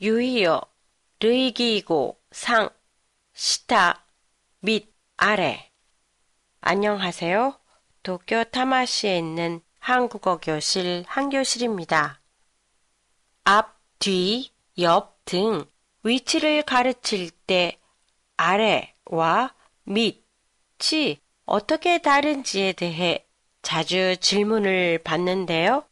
[0.00, 0.60] 유희요,
[1.20, 2.70] 르이기고, 상,
[3.32, 4.04] 시타,
[4.60, 5.70] 밑, 아래.
[6.60, 7.58] 안녕하세요.
[8.02, 12.20] 도쿄 타마시에 있는 한국어 교실 한교실입니다.
[13.44, 15.64] 앞, 뒤, 옆 등
[16.02, 17.78] 위치를 가르칠 때
[18.36, 19.54] 아래와
[19.84, 23.26] 밑이 어떻게 다른지에 대해
[23.62, 25.84] 자주 질문을 받는데요.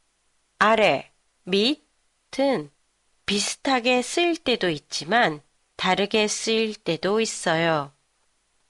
[0.58, 1.10] 아래,
[1.44, 2.70] 밑은
[3.32, 5.40] 비슷하게 쓰일 때도 있지만
[5.76, 7.90] 다르게 쓰일 때도 있어요.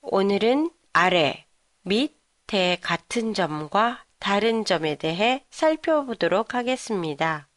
[0.03, 1.47] 오늘은 아래,
[1.83, 7.49] 밑의 같은 점과 다른 점에 대해 살펴보도록 하겠습니다.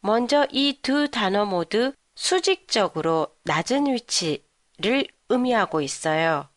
[0.00, 6.48] 먼저 이 두 단어 모두 수직적으로 낮은 위치를 의미하고 있어요.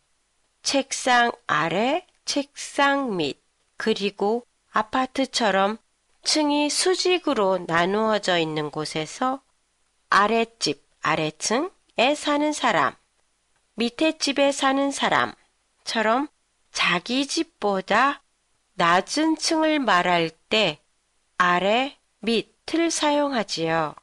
[0.62, 3.40] 책상 아래, 책상 밑,
[3.76, 5.78] 그리고 아파트처럼
[6.22, 9.40] 층이 수직으로 나누어져 있는 곳에서
[10.10, 12.94] 아랫집, 아래층에 사는 사람,
[13.74, 16.28] 밑에 집에 사는 사람처럼
[16.72, 18.22] 자기 집보다
[18.74, 20.80] 낮은 층을 말할 때
[21.36, 23.94] 아래, 밑을 사용하지요.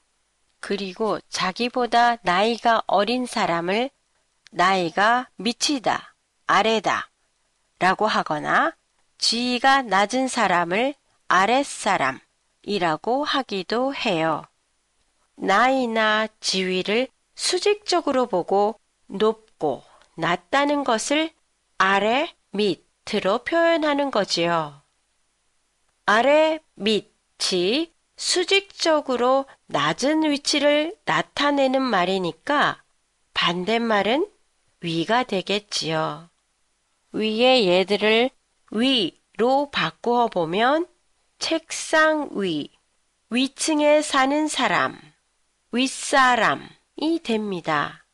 [0.59, 3.89] 그리고 자기보다 나이가 어린 사람을
[4.51, 6.15] 나이가 밑이다,
[6.47, 7.09] 아래다
[7.79, 8.73] 라고 하거나
[9.17, 10.95] 지위가 낮은 사람을
[11.27, 14.43] 아랫사람이라고 하기도 해요.
[15.35, 19.83] 나이나 지위를 수직적으로 보고 높고
[20.15, 21.31] 낮다는 것을
[21.77, 24.81] 아래, 밑으로 표현하는 거지요.
[26.05, 32.81] 아래, 밑이 수직적으로 낮은 위치를 나타내는 말이니까
[33.33, 34.29] 반대말은
[34.79, 36.29] 위가 되겠지요.
[37.11, 38.29] 위의 얘들을
[38.71, 40.87] 위로 바꾸어 보면
[41.39, 42.71] 책상 위,
[43.29, 44.99] 위층에 사는 사람,
[45.71, 48.05] 윗사람이 됩니다.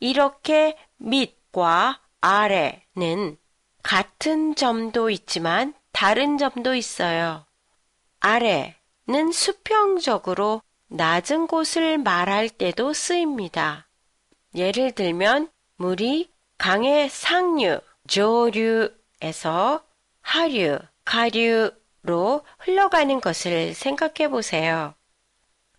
[0.00, 3.36] 이렇게 밑과 아래는
[3.82, 7.44] 같은 점도 있지만 다른 점도 있어요.
[8.20, 13.88] 아래는 수평적으로 낮은 곳을 말할 때도 쓰입니다.
[14.54, 19.84] 예를 들면 물이 강의 상류, 조류에서
[20.22, 21.70] 하류, 가류
[22.08, 24.94] 로 흘러가는 것을 생각해 보세요.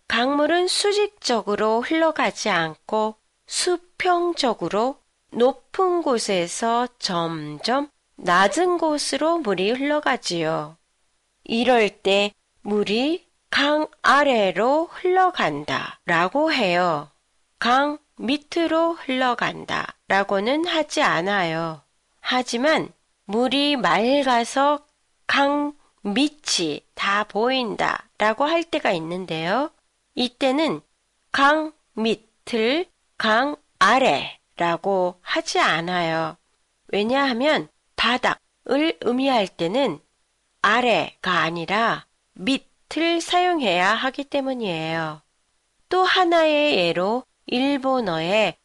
[0.06, 5.00] 강물은 수직적으로 흘러가지 않고 수평적으로
[5.32, 10.76] 높은 곳에서 점점 낮은 곳으로 물이 흘러가지요.
[11.42, 12.32] 이럴 때
[12.62, 17.10] 물이 강 아래로 흘러간다 라고 해요.
[17.58, 21.82] 강 밑으로 흘러간다 라고는 하지 않아요.
[22.20, 22.92] 하지만
[23.24, 24.84] 물이 맑아서
[25.26, 25.72] 강
[26.02, 29.70] 밑이 다 보인다 라고 할 때가 있는데요.
[30.14, 30.80] 이때는
[31.32, 32.86] 강 밑을
[33.18, 36.36] 강 아래 라고 하지 않아요.
[36.88, 40.00] 왜냐하면 바닥을 의미할 때는
[40.62, 45.22] 아래가 아니라 밑을 사용해야 하기 때문이에요.
[45.88, 48.56] 또 하나의 예로 일본어의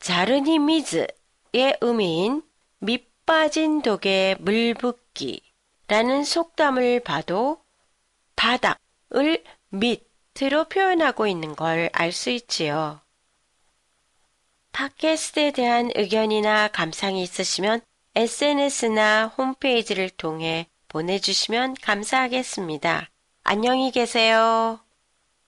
[0.00, 2.42] 자르니미즈의 의미인
[2.78, 5.40] 밑 빠진 독에 물 붓기
[5.86, 7.62] 라는 속담을 봐도
[8.36, 13.00] 바닥을 밑으로 표현하고 있는 걸 알 수 있지요.
[14.72, 17.80] 팟캐스트에 대한 의견이나 감상이 있으시면
[18.16, 23.08] SNS나 홈페이지를 통해 보내주시면 감사하겠습니다.
[23.44, 24.83] 안녕히 계세요.